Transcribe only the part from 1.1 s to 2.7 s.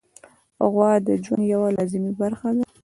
ژوند یوه لازمي برخه ده.